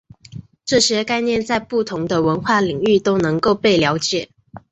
[0.65, 4.31] 这些概念在不同的文化领域都能够被了解。